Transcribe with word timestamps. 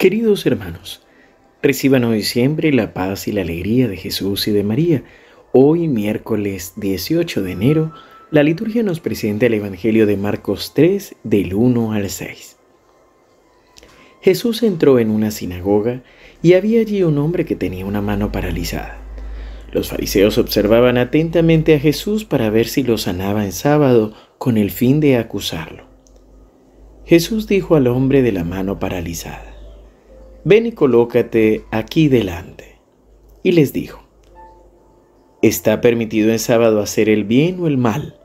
Queridos 0.00 0.46
hermanos, 0.46 1.02
reciban 1.60 2.04
hoy 2.04 2.22
siempre 2.22 2.72
la 2.72 2.94
paz 2.94 3.28
y 3.28 3.32
la 3.32 3.42
alegría 3.42 3.86
de 3.86 3.98
Jesús 3.98 4.48
y 4.48 4.50
de 4.50 4.64
María. 4.64 5.04
Hoy, 5.52 5.88
miércoles 5.88 6.72
18 6.76 7.42
de 7.42 7.52
enero, 7.52 7.92
la 8.30 8.42
liturgia 8.42 8.82
nos 8.82 8.98
presenta 8.98 9.44
el 9.44 9.52
Evangelio 9.52 10.06
de 10.06 10.16
Marcos 10.16 10.72
3, 10.74 11.16
del 11.22 11.52
1 11.52 11.92
al 11.92 12.08
6. 12.08 12.56
Jesús 14.22 14.62
entró 14.62 14.98
en 14.98 15.10
una 15.10 15.30
sinagoga 15.30 16.02
y 16.42 16.54
había 16.54 16.80
allí 16.80 17.02
un 17.02 17.18
hombre 17.18 17.44
que 17.44 17.54
tenía 17.54 17.84
una 17.84 18.00
mano 18.00 18.32
paralizada. 18.32 19.02
Los 19.70 19.90
fariseos 19.90 20.38
observaban 20.38 20.96
atentamente 20.96 21.74
a 21.74 21.78
Jesús 21.78 22.24
para 22.24 22.48
ver 22.48 22.68
si 22.68 22.84
lo 22.84 22.96
sanaba 22.96 23.44
en 23.44 23.52
sábado 23.52 24.14
con 24.38 24.56
el 24.56 24.70
fin 24.70 24.98
de 24.98 25.18
acusarlo. 25.18 25.84
Jesús 27.04 27.46
dijo 27.46 27.76
al 27.76 27.86
hombre 27.86 28.22
de 28.22 28.32
la 28.32 28.44
mano 28.44 28.78
paralizada, 28.78 29.49
ven 30.44 30.66
y 30.66 30.72
colócate 30.72 31.64
aquí 31.70 32.08
delante. 32.08 32.78
Y 33.42 33.52
les 33.52 33.72
dijo, 33.72 34.02
¿está 35.42 35.80
permitido 35.80 36.30
en 36.30 36.38
sábado 36.38 36.80
hacer 36.80 37.08
el 37.08 37.24
bien 37.24 37.60
o 37.60 37.66
el 37.66 37.78
mal, 37.78 38.18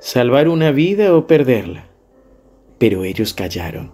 salvar 0.00 0.48
una 0.48 0.70
vida 0.70 1.14
o 1.14 1.26
perderla? 1.26 1.88
Pero 2.78 3.04
ellos 3.04 3.34
callaron. 3.34 3.92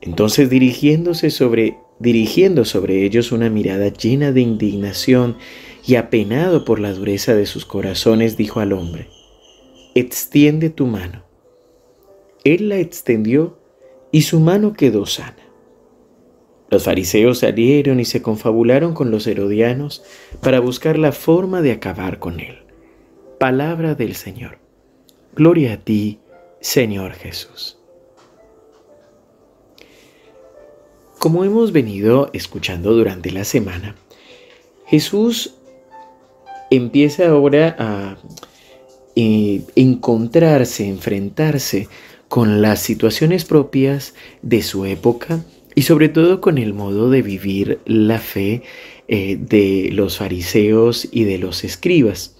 Entonces 0.00 0.50
dirigiéndose 0.50 1.30
sobre, 1.30 1.78
dirigiendo 1.98 2.64
sobre 2.64 3.04
ellos 3.04 3.32
una 3.32 3.48
mirada 3.48 3.88
llena 3.88 4.32
de 4.32 4.42
indignación 4.42 5.36
y 5.86 5.96
apenado 5.96 6.64
por 6.64 6.78
la 6.78 6.92
dureza 6.92 7.34
de 7.34 7.46
sus 7.46 7.64
corazones, 7.64 8.36
dijo 8.36 8.60
al 8.60 8.72
hombre, 8.72 9.08
extiende 9.94 10.70
tu 10.70 10.86
mano. 10.86 11.24
Él 12.44 12.68
la 12.68 12.78
extendió 12.78 13.58
y 14.12 14.22
su 14.22 14.40
mano 14.40 14.74
quedó 14.74 15.06
sana. 15.06 15.43
Los 16.74 16.82
fariseos 16.82 17.38
salieron 17.38 18.00
y 18.00 18.04
se 18.04 18.20
confabularon 18.20 18.94
con 18.94 19.12
los 19.12 19.28
herodianos 19.28 20.02
para 20.40 20.58
buscar 20.58 20.98
la 20.98 21.12
forma 21.12 21.62
de 21.62 21.70
acabar 21.70 22.18
con 22.18 22.40
él. 22.40 22.64
Palabra 23.38 23.94
del 23.94 24.16
Señor. 24.16 24.58
Gloria 25.36 25.74
a 25.74 25.76
ti, 25.76 26.18
Señor 26.60 27.12
Jesús. 27.12 27.78
Como 31.20 31.44
hemos 31.44 31.70
venido 31.70 32.28
escuchando 32.32 32.92
durante 32.92 33.30
la 33.30 33.44
semana, 33.44 33.94
Jesús 34.88 35.54
empieza 36.72 37.28
ahora 37.28 37.76
a 37.78 38.16
eh, 39.14 39.62
encontrarse, 39.76 40.88
enfrentarse 40.88 41.86
con 42.26 42.62
las 42.62 42.80
situaciones 42.80 43.44
propias 43.44 44.14
de 44.42 44.60
su 44.62 44.86
época 44.86 45.44
y 45.74 45.82
sobre 45.82 46.08
todo 46.08 46.40
con 46.40 46.58
el 46.58 46.74
modo 46.74 47.10
de 47.10 47.22
vivir 47.22 47.80
la 47.84 48.18
fe 48.18 48.62
eh, 49.08 49.36
de 49.38 49.90
los 49.92 50.18
fariseos 50.18 51.08
y 51.10 51.24
de 51.24 51.38
los 51.38 51.64
escribas. 51.64 52.36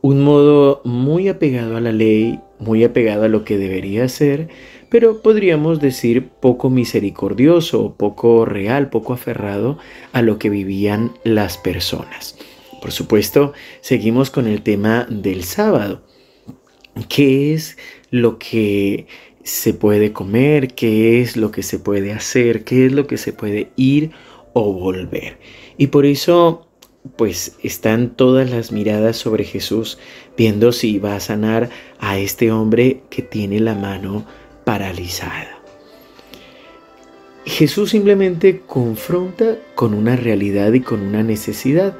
Un 0.00 0.22
modo 0.22 0.80
muy 0.84 1.28
apegado 1.28 1.76
a 1.76 1.80
la 1.80 1.92
ley, 1.92 2.40
muy 2.58 2.82
apegado 2.82 3.24
a 3.24 3.28
lo 3.28 3.44
que 3.44 3.56
debería 3.56 4.08
ser, 4.08 4.48
pero 4.90 5.22
podríamos 5.22 5.80
decir 5.80 6.28
poco 6.28 6.70
misericordioso, 6.70 7.94
poco 7.96 8.44
real, 8.44 8.90
poco 8.90 9.12
aferrado 9.12 9.78
a 10.12 10.20
lo 10.20 10.38
que 10.38 10.50
vivían 10.50 11.12
las 11.24 11.56
personas. 11.56 12.36
Por 12.82 12.90
supuesto, 12.90 13.52
seguimos 13.80 14.30
con 14.30 14.48
el 14.48 14.62
tema 14.62 15.06
del 15.08 15.44
sábado. 15.44 16.02
¿Qué 17.08 17.54
es 17.54 17.78
lo 18.10 18.38
que 18.38 19.06
se 19.42 19.74
puede 19.74 20.12
comer, 20.12 20.74
qué 20.74 21.20
es 21.20 21.36
lo 21.36 21.50
que 21.50 21.62
se 21.62 21.78
puede 21.78 22.12
hacer, 22.12 22.64
qué 22.64 22.86
es 22.86 22.92
lo 22.92 23.06
que 23.06 23.18
se 23.18 23.32
puede 23.32 23.70
ir 23.76 24.12
o 24.52 24.72
volver. 24.72 25.38
Y 25.76 25.88
por 25.88 26.06
eso, 26.06 26.68
pues 27.16 27.56
están 27.62 28.14
todas 28.14 28.50
las 28.50 28.72
miradas 28.72 29.16
sobre 29.16 29.44
Jesús, 29.44 29.98
viendo 30.36 30.72
si 30.72 30.98
va 30.98 31.16
a 31.16 31.20
sanar 31.20 31.70
a 31.98 32.18
este 32.18 32.52
hombre 32.52 33.02
que 33.10 33.22
tiene 33.22 33.58
la 33.60 33.74
mano 33.74 34.24
paralizada. 34.64 35.58
Jesús 37.44 37.90
simplemente 37.90 38.60
confronta 38.60 39.56
con 39.74 39.94
una 39.94 40.14
realidad 40.14 40.72
y 40.72 40.80
con 40.80 41.00
una 41.00 41.24
necesidad. 41.24 41.96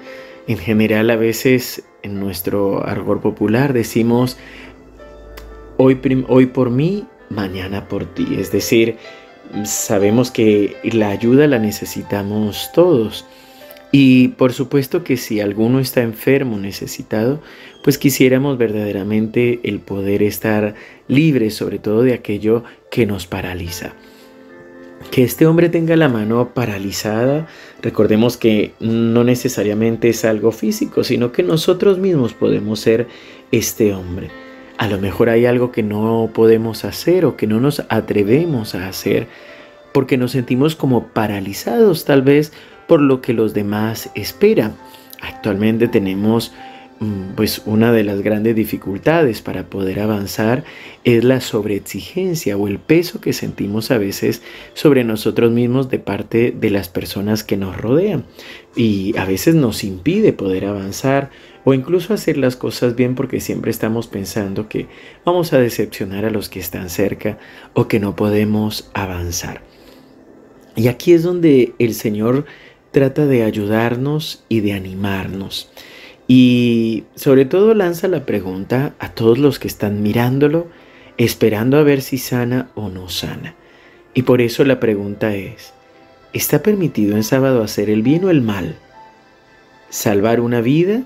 En 0.46 0.58
general, 0.58 1.10
a 1.10 1.16
veces 1.16 1.84
en 2.02 2.20
nuestro 2.20 2.86
argor 2.86 3.20
popular 3.20 3.72
decimos, 3.72 4.36
hoy, 5.78 5.98
hoy 6.28 6.46
por 6.46 6.70
mí 6.70 7.06
mañana 7.34 7.88
por 7.88 8.04
ti. 8.06 8.36
Es 8.38 8.52
decir, 8.52 8.96
sabemos 9.64 10.30
que 10.30 10.76
la 10.84 11.10
ayuda 11.10 11.46
la 11.46 11.58
necesitamos 11.58 12.70
todos. 12.72 13.26
Y 13.94 14.28
por 14.28 14.54
supuesto 14.54 15.04
que 15.04 15.18
si 15.18 15.40
alguno 15.40 15.78
está 15.78 16.00
enfermo, 16.00 16.58
necesitado, 16.58 17.42
pues 17.82 17.98
quisiéramos 17.98 18.56
verdaderamente 18.56 19.60
el 19.64 19.80
poder 19.80 20.22
estar 20.22 20.74
libre 21.08 21.50
sobre 21.50 21.78
todo 21.78 22.02
de 22.02 22.14
aquello 22.14 22.64
que 22.90 23.04
nos 23.04 23.26
paraliza. 23.26 23.92
Que 25.10 25.24
este 25.24 25.46
hombre 25.46 25.68
tenga 25.68 25.94
la 25.96 26.08
mano 26.08 26.54
paralizada, 26.54 27.46
recordemos 27.82 28.38
que 28.38 28.72
no 28.80 29.24
necesariamente 29.24 30.08
es 30.08 30.24
algo 30.24 30.52
físico, 30.52 31.04
sino 31.04 31.32
que 31.32 31.42
nosotros 31.42 31.98
mismos 31.98 32.32
podemos 32.32 32.80
ser 32.80 33.08
este 33.50 33.92
hombre. 33.92 34.30
A 34.78 34.88
lo 34.88 34.98
mejor 34.98 35.28
hay 35.28 35.46
algo 35.46 35.70
que 35.70 35.82
no 35.82 36.30
podemos 36.32 36.84
hacer 36.84 37.24
o 37.24 37.36
que 37.36 37.46
no 37.46 37.60
nos 37.60 37.84
atrevemos 37.88 38.74
a 38.74 38.88
hacer 38.88 39.28
porque 39.92 40.16
nos 40.16 40.32
sentimos 40.32 40.74
como 40.74 41.08
paralizados 41.08 42.04
tal 42.04 42.22
vez 42.22 42.52
por 42.88 43.00
lo 43.00 43.20
que 43.20 43.32
los 43.32 43.54
demás 43.54 44.10
esperan. 44.14 44.74
Actualmente 45.20 45.86
tenemos 45.88 46.52
pues 47.36 47.62
una 47.66 47.92
de 47.92 48.04
las 48.04 48.22
grandes 48.22 48.54
dificultades 48.54 49.42
para 49.42 49.68
poder 49.68 50.00
avanzar 50.00 50.64
es 51.04 51.24
la 51.24 51.40
sobreexigencia 51.40 52.56
o 52.56 52.68
el 52.68 52.78
peso 52.78 53.20
que 53.20 53.32
sentimos 53.32 53.90
a 53.90 53.98
veces 53.98 54.42
sobre 54.74 55.02
nosotros 55.02 55.50
mismos 55.50 55.90
de 55.90 55.98
parte 55.98 56.52
de 56.52 56.70
las 56.70 56.88
personas 56.88 57.44
que 57.44 57.56
nos 57.56 57.76
rodean 57.76 58.24
y 58.76 59.16
a 59.16 59.24
veces 59.24 59.54
nos 59.54 59.84
impide 59.84 60.32
poder 60.32 60.66
avanzar 60.66 61.30
o 61.64 61.74
incluso 61.74 62.14
hacer 62.14 62.36
las 62.36 62.56
cosas 62.56 62.94
bien 62.94 63.14
porque 63.14 63.40
siempre 63.40 63.70
estamos 63.70 64.06
pensando 64.06 64.68
que 64.68 64.86
vamos 65.24 65.52
a 65.52 65.58
decepcionar 65.58 66.24
a 66.24 66.30
los 66.30 66.48
que 66.48 66.60
están 66.60 66.90
cerca 66.90 67.38
o 67.74 67.88
que 67.88 68.00
no 68.00 68.16
podemos 68.16 68.90
avanzar. 68.94 69.62
Y 70.74 70.88
aquí 70.88 71.12
es 71.12 71.22
donde 71.22 71.74
el 71.78 71.94
Señor 71.94 72.46
trata 72.90 73.26
de 73.26 73.42
ayudarnos 73.42 74.44
y 74.48 74.60
de 74.60 74.72
animarnos. 74.72 75.70
Y 76.34 77.04
sobre 77.14 77.44
todo 77.44 77.74
lanza 77.74 78.08
la 78.08 78.24
pregunta 78.24 78.94
a 78.98 79.10
todos 79.10 79.36
los 79.36 79.58
que 79.58 79.68
están 79.68 80.02
mirándolo, 80.02 80.66
esperando 81.18 81.76
a 81.76 81.82
ver 81.82 82.00
si 82.00 82.16
sana 82.16 82.70
o 82.74 82.88
no 82.88 83.10
sana. 83.10 83.54
Y 84.14 84.22
por 84.22 84.40
eso 84.40 84.64
la 84.64 84.80
pregunta 84.80 85.34
es, 85.34 85.74
¿está 86.32 86.62
permitido 86.62 87.16
en 87.16 87.22
sábado 87.22 87.62
hacer 87.62 87.90
el 87.90 88.00
bien 88.00 88.24
o 88.24 88.30
el 88.30 88.40
mal? 88.40 88.76
¿Salvar 89.90 90.40
una 90.40 90.62
vida 90.62 91.02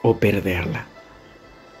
o 0.00 0.16
perderla. 0.16 0.86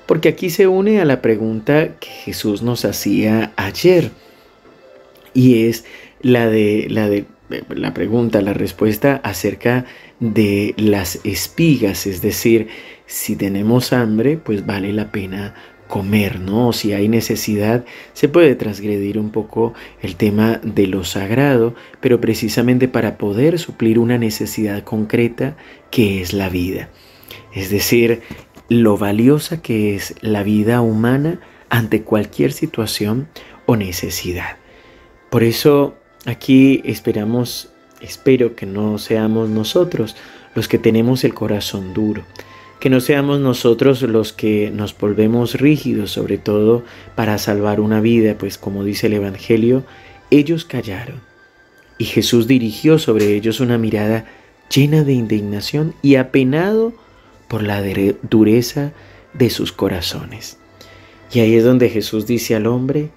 Porque 0.04 0.28
aquí 0.28 0.50
se 0.50 0.66
une 0.66 1.00
a 1.00 1.06
la 1.06 1.22
pregunta 1.22 1.96
que 1.98 2.08
Jesús 2.08 2.60
nos 2.60 2.84
hacía 2.84 3.54
ayer 3.56 4.10
y 5.32 5.64
es 5.64 5.86
la 6.20 6.46
de 6.46 6.88
la 6.90 7.08
de 7.08 7.24
la 7.68 7.94
pregunta, 7.94 8.40
la 8.42 8.52
respuesta 8.52 9.20
acerca 9.24 9.84
de 10.20 10.74
las 10.76 11.20
espigas, 11.24 12.06
es 12.06 12.22
decir, 12.22 12.68
si 13.06 13.36
tenemos 13.36 13.92
hambre, 13.92 14.36
pues 14.36 14.66
vale 14.66 14.92
la 14.92 15.12
pena 15.12 15.54
comer, 15.88 16.40
¿no? 16.40 16.72
Si 16.72 16.92
hay 16.92 17.08
necesidad, 17.08 17.84
se 18.14 18.28
puede 18.28 18.54
transgredir 18.54 19.18
un 19.18 19.30
poco 19.30 19.74
el 20.00 20.16
tema 20.16 20.58
de 20.62 20.86
lo 20.86 21.04
sagrado, 21.04 21.74
pero 22.00 22.20
precisamente 22.20 22.88
para 22.88 23.18
poder 23.18 23.58
suplir 23.58 23.98
una 23.98 24.16
necesidad 24.16 24.84
concreta 24.84 25.56
que 25.90 26.22
es 26.22 26.32
la 26.32 26.48
vida 26.48 26.88
es 27.52 27.70
decir, 27.70 28.22
lo 28.68 28.96
valiosa 28.96 29.62
que 29.62 29.94
es 29.94 30.14
la 30.20 30.42
vida 30.42 30.80
humana 30.80 31.40
ante 31.68 32.02
cualquier 32.02 32.52
situación 32.52 33.28
o 33.66 33.76
necesidad. 33.76 34.56
Por 35.30 35.42
eso 35.42 35.96
aquí 36.24 36.82
esperamos, 36.84 37.68
espero 38.00 38.54
que 38.54 38.66
no 38.66 38.98
seamos 38.98 39.48
nosotros 39.48 40.16
los 40.54 40.68
que 40.68 40.78
tenemos 40.78 41.24
el 41.24 41.34
corazón 41.34 41.94
duro, 41.94 42.24
que 42.80 42.90
no 42.90 43.00
seamos 43.00 43.40
nosotros 43.40 44.02
los 44.02 44.32
que 44.32 44.70
nos 44.70 44.96
volvemos 44.96 45.54
rígidos, 45.54 46.10
sobre 46.10 46.38
todo 46.38 46.84
para 47.14 47.38
salvar 47.38 47.80
una 47.80 48.00
vida, 48.00 48.36
pues 48.38 48.58
como 48.58 48.84
dice 48.84 49.06
el 49.06 49.14
Evangelio, 49.14 49.84
ellos 50.30 50.64
callaron. 50.64 51.20
Y 51.98 52.06
Jesús 52.06 52.46
dirigió 52.46 52.98
sobre 52.98 53.34
ellos 53.34 53.60
una 53.60 53.78
mirada 53.78 54.26
llena 54.74 55.04
de 55.04 55.12
indignación 55.12 55.94
y 56.02 56.16
apenado 56.16 56.92
por 57.48 57.62
la 57.62 57.82
dureza 58.22 58.92
de 59.34 59.50
sus 59.50 59.72
corazones. 59.72 60.58
Y 61.32 61.40
ahí 61.40 61.54
es 61.54 61.64
donde 61.64 61.88
Jesús 61.88 62.26
dice 62.26 62.54
al 62.54 62.66
hombre, 62.66 63.10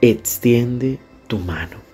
extiende 0.00 0.98
tu 1.26 1.38
mano. 1.38 1.87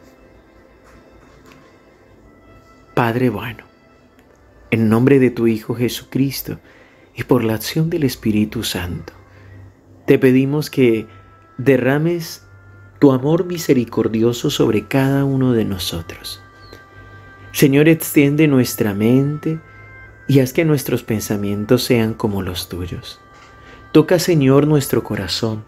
Padre 2.95 3.29
bueno, 3.29 3.65
en 4.71 4.89
nombre 4.89 5.19
de 5.19 5.31
tu 5.31 5.49
Hijo 5.49 5.75
Jesucristo 5.75 6.61
y 7.17 7.25
por 7.25 7.43
la 7.43 7.55
acción 7.55 7.91
del 7.91 8.05
Espíritu 8.05 8.63
Santo, 8.63 9.13
te 10.07 10.17
pedimos 10.17 10.71
que 10.71 11.09
derrames 11.59 12.47
tu 13.01 13.11
amor 13.11 13.47
misericordioso 13.47 14.49
sobre 14.49 14.87
cada 14.87 15.25
uno 15.25 15.53
de 15.53 15.65
nosotros. 15.65 16.41
Señor, 17.51 17.89
extiende 17.89 18.47
nuestra 18.47 18.95
mente 18.95 19.59
y 20.29 20.39
haz 20.39 20.53
que 20.53 20.65
nuestros 20.65 21.03
pensamientos 21.03 21.83
sean 21.83 22.15
como 22.15 22.43
los 22.43 22.69
tuyos. 22.69 23.21
Toca, 23.91 24.21
Señor, 24.21 24.69
nuestro 24.69 25.03
corazón 25.03 25.65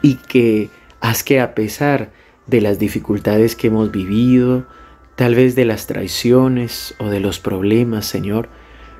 y 0.00 0.14
que 0.14 0.70
haz 1.00 1.22
que 1.22 1.40
a 1.40 1.54
pesar 1.54 2.10
de 2.46 2.62
las 2.62 2.78
dificultades 2.78 3.54
que 3.54 3.66
hemos 3.66 3.92
vivido, 3.92 4.66
tal 5.16 5.34
vez 5.34 5.54
de 5.54 5.64
las 5.64 5.86
traiciones 5.86 6.94
o 6.98 7.08
de 7.08 7.20
los 7.20 7.38
problemas, 7.38 8.06
Señor, 8.06 8.48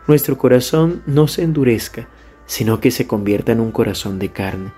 nuestro 0.06 0.36
corazón 0.36 1.02
no 1.06 1.28
se 1.28 1.42
endurezca, 1.42 2.08
sino 2.46 2.80
que 2.80 2.90
se 2.90 3.06
convierta 3.06 3.52
en 3.52 3.60
un 3.60 3.72
corazón 3.72 4.18
de 4.18 4.30
carne, 4.30 4.72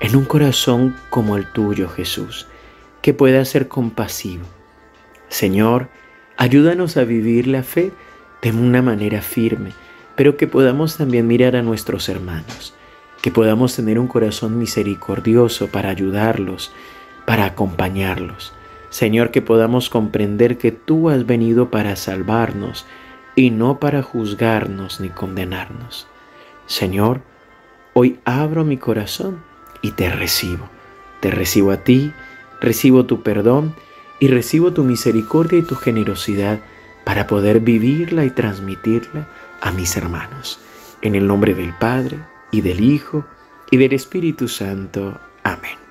en 0.00 0.16
un 0.16 0.24
corazón 0.24 0.96
como 1.10 1.36
el 1.36 1.50
tuyo, 1.52 1.88
Jesús, 1.88 2.46
que 3.02 3.12
pueda 3.12 3.44
ser 3.44 3.68
compasivo. 3.68 4.44
Señor, 5.28 5.88
ayúdanos 6.36 6.96
a 6.96 7.04
vivir 7.04 7.46
la 7.46 7.62
fe 7.62 7.92
de 8.42 8.52
una 8.52 8.80
manera 8.80 9.22
firme, 9.22 9.72
pero 10.16 10.36
que 10.36 10.46
podamos 10.46 10.96
también 10.96 11.26
mirar 11.26 11.56
a 11.56 11.62
nuestros 11.62 12.08
hermanos, 12.08 12.74
que 13.22 13.30
podamos 13.30 13.76
tener 13.76 13.98
un 13.98 14.08
corazón 14.08 14.58
misericordioso 14.58 15.68
para 15.68 15.90
ayudarlos, 15.90 16.72
para 17.26 17.44
acompañarlos 17.44 18.54
Señor, 18.90 19.30
que 19.30 19.40
podamos 19.40 19.88
comprender 19.88 20.58
que 20.58 20.72
tú 20.72 21.08
has 21.08 21.24
venido 21.24 21.70
para 21.70 21.96
salvarnos 21.96 22.86
y 23.36 23.50
no 23.50 23.78
para 23.78 24.02
juzgarnos 24.02 25.00
ni 25.00 25.08
condenarnos. 25.08 26.06
Señor, 26.66 27.22
hoy 27.94 28.18
abro 28.24 28.64
mi 28.64 28.76
corazón 28.76 29.42
y 29.80 29.92
te 29.92 30.10
recibo. 30.10 30.68
Te 31.20 31.30
recibo 31.30 31.70
a 31.70 31.78
ti, 31.78 32.12
recibo 32.60 33.06
tu 33.06 33.22
perdón 33.22 33.74
y 34.18 34.28
recibo 34.28 34.72
tu 34.72 34.84
misericordia 34.84 35.60
y 35.60 35.62
tu 35.62 35.76
generosidad 35.76 36.60
para 37.04 37.26
poder 37.26 37.60
vivirla 37.60 38.24
y 38.24 38.30
transmitirla 38.30 39.28
a 39.60 39.70
mis 39.70 39.96
hermanos. 39.96 40.60
En 41.02 41.14
el 41.14 41.26
nombre 41.26 41.54
del 41.54 41.72
Padre 41.74 42.18
y 42.50 42.60
del 42.60 42.80
Hijo 42.80 43.24
y 43.70 43.76
del 43.76 43.92
Espíritu 43.92 44.48
Santo. 44.48 45.18
Amén. 45.42 45.89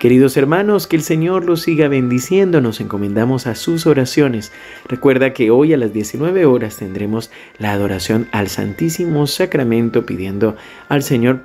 Queridos 0.00 0.38
hermanos, 0.38 0.86
que 0.86 0.96
el 0.96 1.02
Señor 1.02 1.44
los 1.44 1.60
siga 1.60 1.86
bendiciendo, 1.86 2.62
nos 2.62 2.80
encomendamos 2.80 3.46
a 3.46 3.54
sus 3.54 3.86
oraciones. 3.86 4.50
Recuerda 4.88 5.34
que 5.34 5.50
hoy 5.50 5.74
a 5.74 5.76
las 5.76 5.92
19 5.92 6.46
horas 6.46 6.78
tendremos 6.78 7.30
la 7.58 7.72
adoración 7.72 8.26
al 8.32 8.48
Santísimo 8.48 9.26
Sacramento 9.26 10.06
pidiendo 10.06 10.56
al 10.88 11.02
Señor 11.02 11.42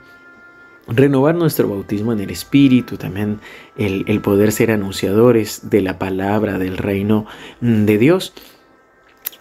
renovar 0.88 1.36
nuestro 1.36 1.68
bautismo 1.68 2.13
en 2.13 2.22
el 2.22 2.30
Espíritu, 2.30 2.96
también 2.96 3.42
el, 3.75 4.06
el 4.07 4.22
poder 4.22 4.54
ser 4.54 4.72
anunciadores 4.72 5.69
de 5.69 5.81
la 5.81 6.00
palabra 6.00 6.58
del 6.58 6.78
reino 6.78 7.25
de 7.60 7.98
Dios. 7.98 8.34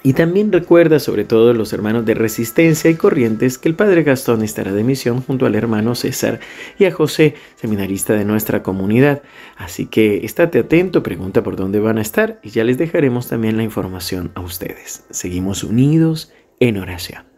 Y 0.06 0.12
también 0.12 0.52
recuerda, 0.52 0.98
sobre 0.98 1.24
todo 1.24 1.54
los 1.54 1.72
hermanos 1.72 2.04
de 2.04 2.12
Resistencia 2.12 2.90
y 2.90 2.94
Corrientes, 2.94 3.56
que 3.56 3.70
el 3.70 3.74
Padre 3.74 4.02
Gastón 4.02 4.42
estará 4.42 4.70
de 4.70 4.84
misión 4.84 5.22
junto 5.22 5.46
al 5.46 5.54
hermano 5.54 5.94
César 5.94 6.40
y 6.78 6.84
a 6.84 6.92
José, 6.92 7.36
seminarista 7.56 8.12
de 8.12 8.26
nuestra 8.26 8.62
comunidad. 8.62 9.22
Así 9.56 9.86
que 9.86 10.26
estate 10.26 10.58
atento, 10.58 11.02
pregunta 11.02 11.42
por 11.42 11.56
dónde 11.56 11.80
van 11.80 11.96
a 11.96 12.02
estar 12.02 12.38
y 12.42 12.50
ya 12.50 12.64
les 12.64 12.76
dejaremos 12.76 13.28
también 13.28 13.56
la 13.56 13.62
información 13.62 14.30
a 14.34 14.42
ustedes. 14.42 15.04
Seguimos 15.08 15.64
unidos 15.64 16.30
en 16.60 16.76
oración. 16.76 17.33